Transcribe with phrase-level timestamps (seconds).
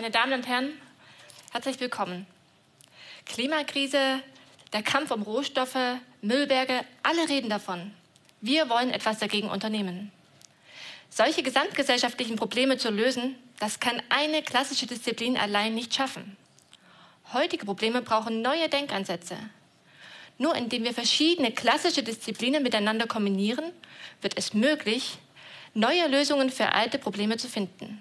[0.00, 0.72] meine Damen und Herren,
[1.52, 2.26] herzlich willkommen.
[3.26, 4.22] Klimakrise,
[4.72, 5.76] der Kampf um Rohstoffe,
[6.22, 7.92] Müllberge, alle reden davon.
[8.40, 10.10] Wir wollen etwas dagegen unternehmen.
[11.10, 16.34] Solche gesamtgesellschaftlichen Probleme zu lösen, das kann eine klassische Disziplin allein nicht schaffen.
[17.34, 19.36] Heutige Probleme brauchen neue Denkansätze.
[20.38, 23.70] Nur indem wir verschiedene klassische Disziplinen miteinander kombinieren,
[24.22, 25.18] wird es möglich,
[25.74, 28.00] neue Lösungen für alte Probleme zu finden.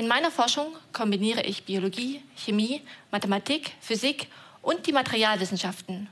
[0.00, 4.28] In meiner Forschung kombiniere ich Biologie, Chemie, Mathematik, Physik
[4.62, 6.08] und die Materialwissenschaften,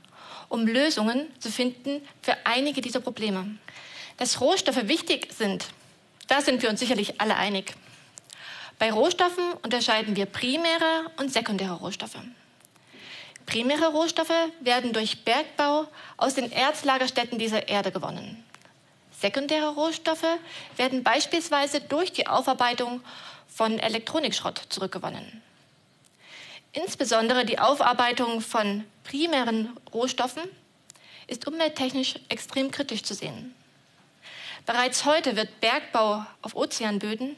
[0.47, 3.57] um Lösungen zu finden für einige dieser Probleme.
[4.17, 5.65] Dass Rohstoffe wichtig sind,
[6.27, 7.73] da sind wir uns sicherlich alle einig.
[8.77, 12.19] Bei Rohstoffen unterscheiden wir primäre und sekundäre Rohstoffe.
[13.47, 18.45] Primäre Rohstoffe werden durch Bergbau aus den Erzlagerstätten dieser Erde gewonnen.
[19.19, 20.37] Sekundäre Rohstoffe
[20.77, 23.01] werden beispielsweise durch die Aufarbeitung
[23.47, 25.41] von Elektronikschrott zurückgewonnen.
[26.71, 30.43] Insbesondere die Aufarbeitung von primären Rohstoffen
[31.27, 33.53] ist umwelttechnisch extrem kritisch zu sehen.
[34.65, 37.35] Bereits heute wird Bergbau auf Ozeanböden,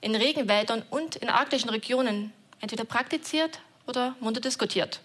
[0.00, 5.00] in Regenwäldern und in arktischen Regionen entweder praktiziert oder munter diskutiert.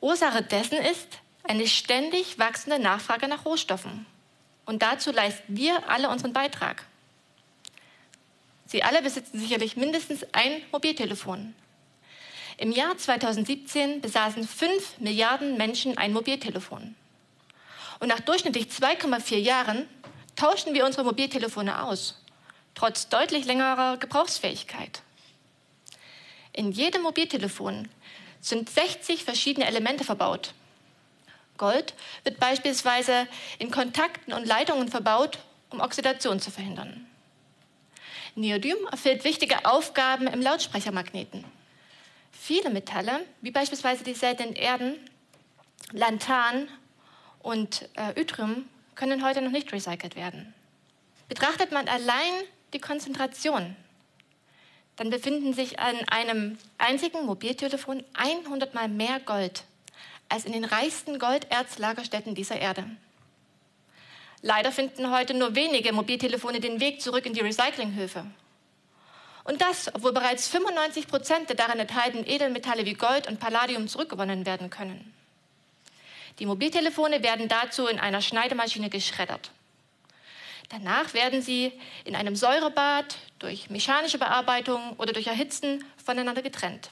[0.00, 1.08] Ursache dessen ist
[1.44, 4.06] eine ständig wachsende Nachfrage nach Rohstoffen.
[4.64, 6.84] Und dazu leisten wir alle unseren Beitrag.
[8.66, 11.54] Sie alle besitzen sicherlich mindestens ein Mobiltelefon.
[12.58, 16.94] Im Jahr 2017 besaßen 5 Milliarden Menschen ein Mobiltelefon.
[17.98, 19.88] Und nach durchschnittlich 2,4 Jahren
[20.36, 22.20] tauschen wir unsere Mobiltelefone aus,
[22.74, 25.02] trotz deutlich längerer Gebrauchsfähigkeit.
[26.52, 27.88] In jedem Mobiltelefon
[28.40, 30.54] sind 60 verschiedene Elemente verbaut.
[31.62, 33.28] Gold wird beispielsweise
[33.60, 35.38] in Kontakten und Leitungen verbaut,
[35.70, 37.06] um Oxidation zu verhindern.
[38.34, 41.44] Neodym erfüllt wichtige Aufgaben im Lautsprechermagneten.
[42.32, 44.96] Viele Metalle, wie beispielsweise die seltenen Erden,
[45.92, 46.66] Lanthan
[47.38, 50.52] und äh, Yttrium, können heute noch nicht recycelt werden.
[51.28, 52.32] Betrachtet man allein
[52.72, 53.76] die Konzentration,
[54.96, 59.62] dann befinden sich an einem einzigen Mobiltelefon 100 mal mehr Gold
[60.32, 62.86] als in den reichsten Golderzlagerstätten dieser Erde.
[64.40, 68.24] Leider finden heute nur wenige Mobiltelefone den Weg zurück in die Recyclinghöfe.
[69.44, 74.46] Und das, obwohl bereits 95 Prozent der darin enthaltenen Edelmetalle wie Gold und Palladium zurückgewonnen
[74.46, 75.12] werden können.
[76.38, 79.50] Die Mobiltelefone werden dazu in einer Schneidemaschine geschreddert.
[80.70, 81.72] Danach werden sie
[82.06, 86.88] in einem Säurebad durch mechanische Bearbeitung oder durch Erhitzen voneinander getrennt.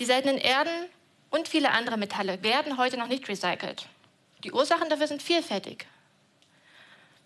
[0.00, 0.88] Die seltenen Erden
[1.30, 3.86] und viele andere Metalle werden heute noch nicht recycelt.
[4.44, 5.86] Die Ursachen dafür sind vielfältig.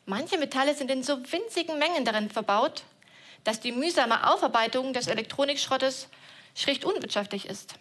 [0.07, 2.85] Manche Metalle sind in so winzigen Mengen darin verbaut,
[3.45, 6.09] dass die mühsame Aufarbeitung des Elektronikschrottes
[6.55, 7.75] schlicht unwirtschaftlich ist.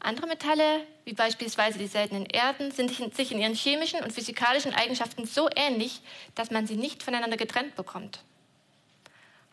[0.00, 5.26] Andere Metalle, wie beispielsweise die seltenen Erden, sind sich in ihren chemischen und physikalischen Eigenschaften
[5.26, 6.00] so ähnlich,
[6.34, 8.20] dass man sie nicht voneinander getrennt bekommt.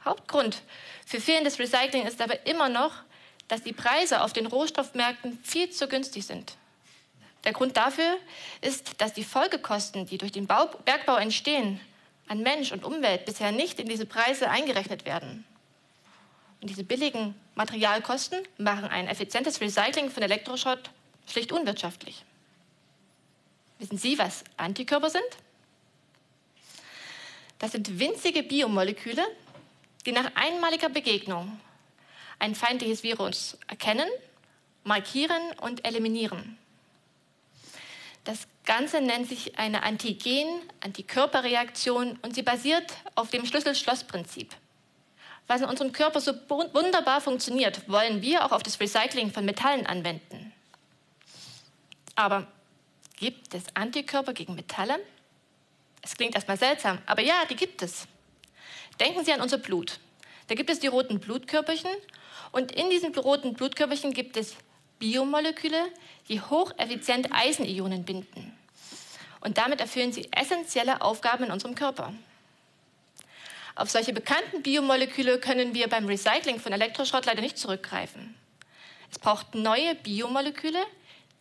[0.06, 0.62] Hauptgrund
[1.06, 2.94] für fehlendes Recycling ist aber immer noch,
[3.48, 6.56] dass die Preise auf den Rohstoffmärkten viel zu günstig sind.
[7.44, 8.18] Der Grund dafür
[8.62, 11.80] ist, dass die Folgekosten, die durch den Bau Bergbau entstehen,
[12.28, 15.46] an Mensch und Umwelt bisher nicht in diese Preise eingerechnet werden.
[16.62, 20.90] Und diese billigen Materialkosten machen ein effizientes Recycling von Elektroschrott
[21.28, 22.26] schlicht unwirtschaftlich.
[23.80, 25.24] Wissen Sie, was Antikörper sind?
[27.60, 29.24] Das sind winzige Biomoleküle,
[30.06, 31.60] die nach einmaliger Begegnung
[32.40, 34.10] ein feindliches Virus erkennen,
[34.84, 36.58] markieren und eliminieren.
[38.24, 44.54] Das Ganze nennt sich eine Antigen-Antikörperreaktion und sie basiert auf dem Schlüssel-Schloss-Prinzip.
[45.48, 49.88] Was in unserem Körper so wunderbar funktioniert, wollen wir auch auf das Recycling von Metallen
[49.88, 50.52] anwenden.
[52.16, 52.48] Aber
[53.16, 55.00] gibt es Antikörper gegen Metalle?
[56.02, 58.08] Es klingt erstmal seltsam, aber ja, die gibt es.
[59.00, 60.02] Denken Sie an unser Blut.
[60.48, 61.92] Da gibt es die roten Blutkörperchen
[62.52, 64.56] und in diesen roten Blutkörperchen gibt es
[65.00, 65.92] Biomoleküle,
[66.30, 68.58] die hocheffizient Eisenionen binden.
[69.42, 72.14] Und damit erfüllen sie essentielle Aufgaben in unserem Körper.
[73.76, 78.36] Auf solche bekannten Biomoleküle können wir beim Recycling von Elektroschrott leider nicht zurückgreifen.
[79.12, 80.84] Es braucht neue Biomoleküle,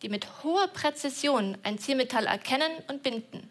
[0.01, 3.49] die mit hoher Präzision ein Zielmetall erkennen und binden.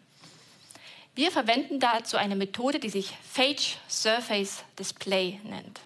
[1.17, 5.79] Wir verwenden dazu eine Methode, die sich Phage Surface Display nennt.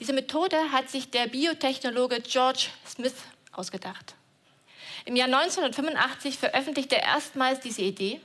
[0.00, 3.14] Diese Methode hat sich der Biotechnologe George Smith
[3.52, 4.16] ausgedacht.
[5.04, 8.20] Im Jahr 1985 veröffentlichte er erstmals diese Idee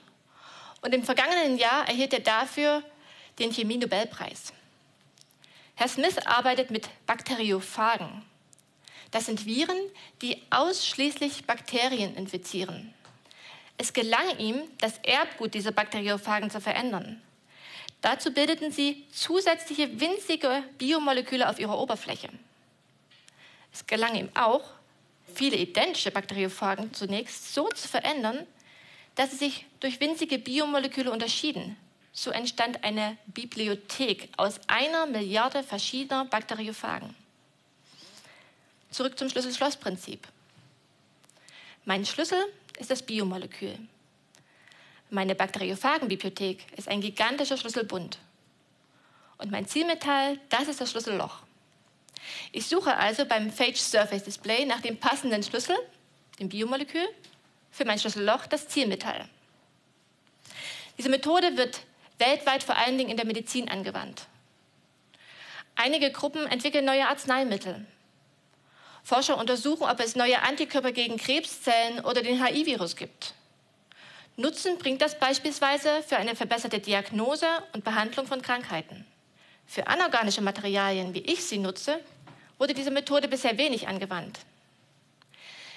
[0.81, 2.81] und im vergangenen Jahr erhielt er dafür
[3.37, 4.53] den Chemie-Nobelpreis.
[5.75, 8.23] Herr Smith arbeitet mit Bakteriophagen.
[9.11, 9.77] Das sind Viren,
[10.23, 12.95] die ausschließlich Bakterien infizieren.
[13.81, 17.19] Es gelang ihm, das Erbgut dieser Bakteriophagen zu verändern.
[18.01, 22.29] Dazu bildeten sie zusätzliche winzige Biomoleküle auf ihrer Oberfläche.
[23.73, 24.61] Es gelang ihm auch,
[25.33, 28.45] viele identische Bakteriophagen zunächst so zu verändern,
[29.15, 31.75] dass sie sich durch winzige Biomoleküle unterschieden.
[32.13, 37.15] So entstand eine Bibliothek aus einer Milliarde verschiedener Bakteriophagen.
[38.91, 40.27] Zurück zum Schlüssel-Schloss-Prinzip.
[41.83, 42.45] Mein Schlüssel
[42.81, 43.77] ist das Biomolekül.
[45.09, 48.17] Meine Bakteriophagenbibliothek ist ein gigantischer Schlüsselbund.
[49.37, 51.39] Und mein Zielmetall, das ist das Schlüsselloch.
[52.51, 55.75] Ich suche also beim Phage Surface Display nach dem passenden Schlüssel,
[56.39, 57.07] dem Biomolekül,
[57.71, 59.27] für mein Schlüsselloch, das Zielmetall.
[60.97, 61.81] Diese Methode wird
[62.17, 64.27] weltweit vor allen Dingen in der Medizin angewandt.
[65.75, 67.85] Einige Gruppen entwickeln neue Arzneimittel.
[69.03, 73.33] Forscher untersuchen, ob es neue Antikörper gegen Krebszellen oder den HIV-Virus gibt.
[74.37, 79.05] Nutzen bringt das beispielsweise für eine verbesserte Diagnose und Behandlung von Krankheiten.
[79.65, 81.99] Für anorganische Materialien, wie ich sie nutze,
[82.57, 84.39] wurde diese Methode bisher wenig angewandt.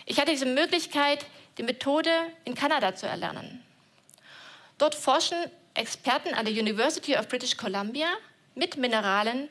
[0.06, 1.24] Ich hatte diese Möglichkeit,
[1.58, 2.10] die Methode
[2.44, 3.62] in Kanada zu erlernen.
[4.78, 5.38] Dort forschen
[5.74, 8.08] Experten an der University of British Columbia
[8.54, 9.48] mit Mineralen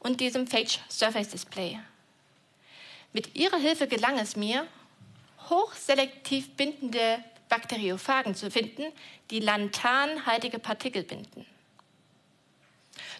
[0.00, 1.78] und diesem Phage Surface Display.
[3.14, 4.66] Mit ihrer Hilfe gelang es mir,
[5.48, 8.82] hochselektiv bindende Bakteriophagen zu finden,
[9.30, 11.46] die lanthanhaltige Partikel binden.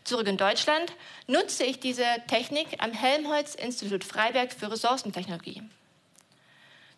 [0.03, 0.93] Zurück in Deutschland
[1.29, 5.63] nutze ich diese Technik am Helmholtz-Institut Freiberg für Ressourcentechnologie.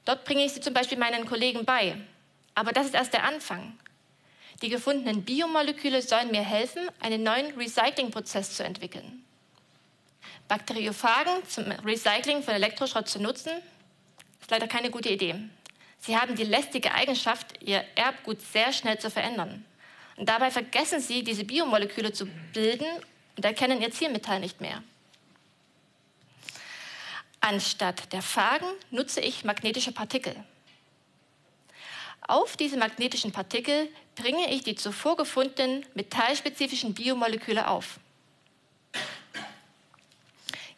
[0.07, 1.99] Dort bringe ich sie zum Beispiel meinen Kollegen bei.
[2.55, 3.79] Aber das ist erst der Anfang.
[4.63, 9.26] Die gefundenen Biomoleküle sollen mir helfen, einen neuen Recyclingprozess zu entwickeln.
[10.49, 13.53] Bakteriophagen zum Recycling von Elektroschrott zu nutzen,
[14.41, 15.35] ist leider keine gute Idee.
[15.99, 19.65] Sie haben die lästige Eigenschaft, ihr Erbgut sehr schnell zu verändern.
[20.17, 22.87] Und dabei vergessen sie, diese Biomoleküle zu bilden
[23.37, 24.83] und erkennen ihr Zielmetall nicht mehr.
[27.41, 30.35] Anstatt der Phagen nutze ich magnetische Partikel.
[32.29, 38.01] Auf diese magnetischen Partikel bringe ich die zuvor gefundenen metallspezifischen Biomoleküle auf.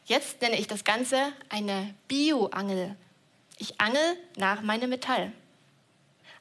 [0.08, 2.96] Jetzt nenne ich das Ganze eine Bioangel.
[3.58, 5.32] Ich angel nach meinem Metall.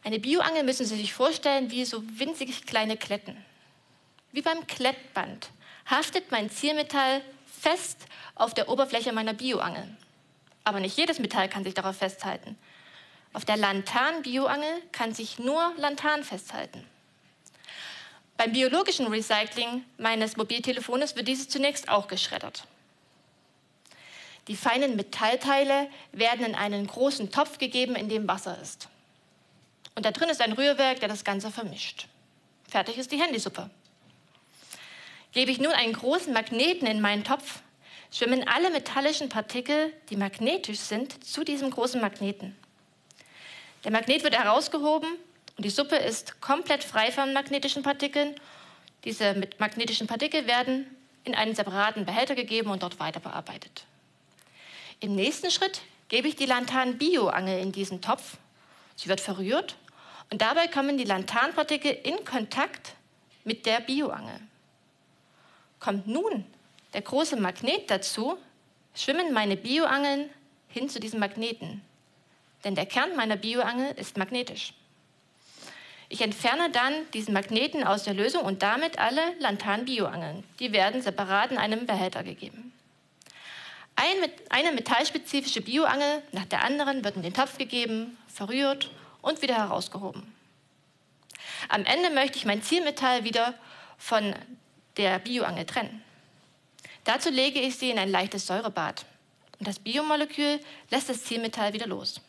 [0.06, 3.36] Eine Bioangel müssen Sie sich vorstellen wie so winzig kleine Kletten.
[4.32, 5.50] Wie beim Klettband
[5.86, 7.22] haftet mein Zielmetall
[7.60, 8.06] fest
[8.36, 9.86] auf der Oberfläche meiner Bioangel.
[10.64, 12.58] Aber nicht jedes Metall kann sich darauf festhalten.
[13.34, 16.88] Auf der Lanthan-Bioangel kann sich nur Lanthan festhalten.
[18.38, 22.66] Beim biologischen Recycling meines Mobiltelefones wird dieses zunächst auch geschreddert.
[24.48, 28.88] Die feinen Metallteile werden in einen großen Topf gegeben, in dem Wasser ist.
[29.96, 32.08] Und da drin ist ein Rührwerk, der das Ganze vermischt.
[32.70, 33.70] Fertig ist die Handysuppe.
[35.32, 37.62] Gebe ich nun einen großen Magneten in meinen Topf,
[38.12, 42.56] schwimmen alle metallischen Partikel, die magnetisch sind, zu diesem großen Magneten.
[43.84, 45.10] Der Magnet wird herausgehoben
[45.58, 48.36] und die Suppe ist komplett frei von magnetischen Partikeln.
[49.04, 50.88] Diese magnetischen Partikel werden
[51.24, 53.86] in einen separaten Behälter gegeben und dort weiter bearbeitet.
[55.00, 58.38] Im nächsten Schritt gebe ich die Lanthan-Bioangel in diesen Topf.
[58.96, 59.76] Sie wird verrührt
[60.32, 62.94] und dabei kommen die Lanthanpartikel in Kontakt
[63.44, 64.40] mit der Bioangel.
[65.80, 66.46] Kommt nun
[66.94, 68.38] der große Magnet dazu,
[68.96, 70.32] schwimmen meine Bioangeln
[70.70, 71.82] hin zu diesem Magneten.
[72.64, 74.74] Denn der Kern meiner Bioangel ist magnetisch.
[76.10, 80.44] Ich entferne dann diesen Magneten aus der Lösung und damit alle Lanthan-Bioangeln.
[80.60, 82.74] Die werden separat in einem Behälter gegeben.
[84.00, 88.92] Ein, eine metallspezifische Bioangel nach der anderen wird in den Topf gegeben, verrührt
[89.24, 90.22] und wieder herausgehoben.
[91.68, 93.56] Am Ende möchte ich mein Zielmetall wieder
[93.98, 94.36] von
[94.98, 96.04] der Bioangel trennen.
[97.06, 99.04] Dazu lege ich sie in ein leichtes Säurebad
[99.58, 100.60] und das Biomolekül
[100.92, 102.22] lässt das Zielmetall wieder los.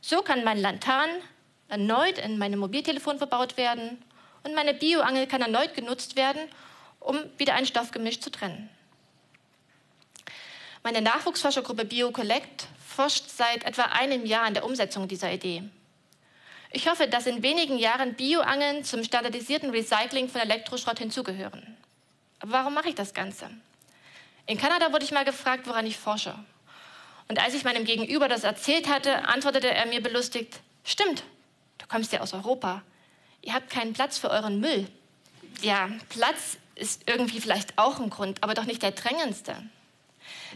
[0.00, 1.10] So kann mein Lanthan
[1.66, 4.00] erneut in meinem Mobiltelefon verbaut werden
[4.44, 6.42] und meine Bioangel kann erneut genutzt werden,
[7.00, 8.70] um wieder ein Stoffgemisch zu trennen.
[10.84, 15.62] Meine Nachwuchsforschergruppe BioCollect forscht seit etwa einem Jahr an der Umsetzung dieser Idee.
[16.72, 21.76] Ich hoffe, dass in wenigen Jahren Bioangeln zum standardisierten Recycling von Elektroschrott hinzugehören.
[22.40, 23.48] Aber warum mache ich das Ganze?
[24.46, 26.34] In Kanada wurde ich mal gefragt, woran ich forsche.
[27.28, 31.22] Und als ich meinem Gegenüber das erzählt hatte, antwortete er mir belustigt, stimmt,
[31.78, 32.82] du kommst ja aus Europa.
[33.40, 34.88] Ihr habt keinen Platz für euren Müll.
[35.60, 39.56] Ja, Platz ist irgendwie vielleicht auch ein Grund, aber doch nicht der drängendste.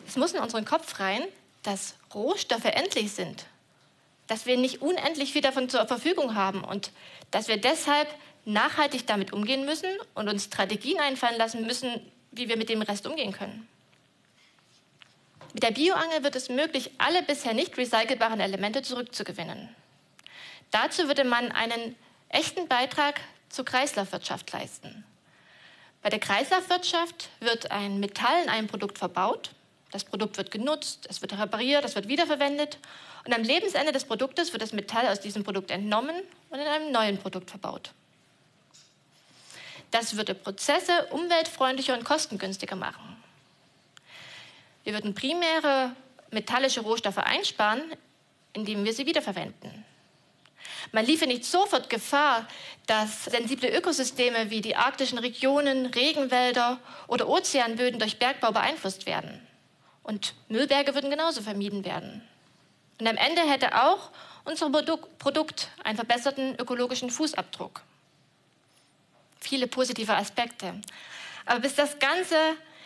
[0.06, 1.22] Es muss in unseren Kopf rein,
[1.62, 3.46] dass Rohstoffe endlich sind,
[4.26, 6.92] dass wir nicht unendlich viel davon zur Verfügung haben und
[7.30, 8.08] dass wir deshalb
[8.44, 13.06] nachhaltig damit umgehen müssen und uns Strategien einfallen lassen müssen, wie wir mit dem Rest
[13.06, 13.68] umgehen können.
[15.52, 19.74] Mit der Bioangel wird es möglich, alle bisher nicht recycelbaren Elemente zurückzugewinnen.
[20.70, 21.96] Dazu würde man einen
[22.28, 25.04] echten Beitrag zur Kreislaufwirtschaft leisten.
[26.02, 29.50] Bei der Kreislaufwirtschaft wird ein Metall in einem Produkt verbaut,
[29.96, 32.78] das Produkt wird genutzt, es wird repariert, es wird wiederverwendet
[33.24, 36.16] und am Lebensende des Produktes wird das Metall aus diesem Produkt entnommen
[36.50, 37.92] und in einem neuen Produkt verbaut.
[39.90, 43.16] Das würde Prozesse umweltfreundlicher und kostengünstiger machen.
[44.84, 45.92] Wir würden primäre
[46.30, 47.80] metallische Rohstoffe einsparen,
[48.52, 49.86] indem wir sie wiederverwenden.
[50.92, 52.46] Man liefe nicht sofort Gefahr,
[52.86, 59.40] dass sensible Ökosysteme wie die arktischen Regionen, Regenwälder oder Ozeanböden durch Bergbau beeinflusst werden.
[60.06, 62.22] Und Müllberge würden genauso vermieden werden.
[63.00, 64.12] Und am Ende hätte auch
[64.44, 67.82] unser Produkt einen verbesserten ökologischen Fußabdruck.
[69.40, 70.80] Viele positive Aspekte.
[71.44, 72.36] Aber bis das Ganze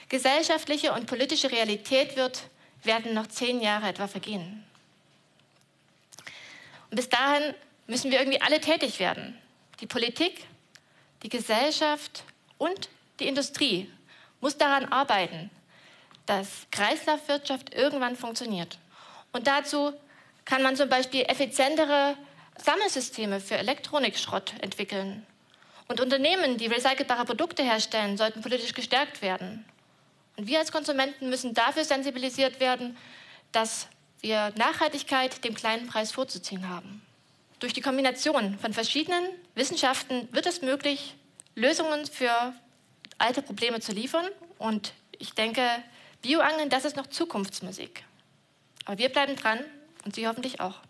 [0.08, 2.44] gesellschaftliche und politische Realität wird,
[2.84, 4.64] werden noch zehn Jahre etwa vergehen.
[6.90, 7.54] Und bis dahin
[7.86, 9.38] müssen wir irgendwie alle tätig werden.
[9.80, 10.46] Die Politik,
[11.22, 12.24] die Gesellschaft
[12.56, 12.88] und
[13.20, 13.92] die Industrie
[14.40, 15.50] muss daran arbeiten,
[16.30, 18.78] dass Kreislaufwirtschaft irgendwann funktioniert.
[19.32, 19.92] Und dazu
[20.44, 22.16] kann man zum Beispiel effizientere
[22.56, 25.26] Sammelsysteme für Elektronikschrott entwickeln.
[25.88, 29.64] Und Unternehmen, die recycelbare Produkte herstellen, sollten politisch gestärkt werden.
[30.36, 32.96] Und wir als Konsumenten müssen dafür sensibilisiert werden,
[33.50, 33.88] dass
[34.20, 37.02] wir Nachhaltigkeit dem kleinen Preis vorzuziehen haben.
[37.58, 39.24] Durch die Kombination von verschiedenen
[39.56, 41.16] Wissenschaften wird es möglich,
[41.56, 42.54] Lösungen für
[43.18, 44.26] alte Probleme zu liefern.
[44.58, 45.64] Und ich denke,
[46.22, 48.04] Bioangeln, das ist noch Zukunftsmusik.
[48.84, 49.60] Aber wir bleiben dran
[50.04, 50.80] und Sie hoffentlich auch.